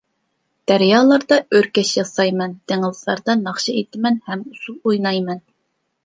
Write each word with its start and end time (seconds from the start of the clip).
دەريالاردا 0.69 1.35
ئۆركەش 1.57 1.91
ياسايمەن، 1.97 2.55
دېڭىزلاردا 2.71 3.35
ناخشا 3.41 3.75
ئېيتىمەن 3.75 4.17
ھەم 4.31 4.41
ئۇسسۇل 4.55 4.79
ئوينايمەن. 4.85 5.43